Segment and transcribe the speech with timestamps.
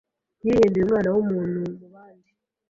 [0.43, 2.29] Yihinduye umwana w’umuntu mu bandi.